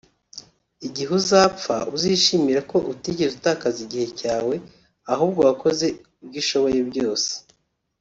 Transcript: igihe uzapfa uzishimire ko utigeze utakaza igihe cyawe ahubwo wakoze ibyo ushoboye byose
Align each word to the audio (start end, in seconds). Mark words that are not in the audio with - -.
igihe 0.87 1.11
uzapfa 1.19 1.75
uzishimire 1.95 2.61
ko 2.71 2.77
utigeze 2.93 3.33
utakaza 3.35 3.79
igihe 3.85 4.07
cyawe 4.19 4.55
ahubwo 5.13 5.39
wakoze 5.47 5.85
ibyo 6.23 6.39
ushoboye 6.43 6.79
byose 6.89 7.31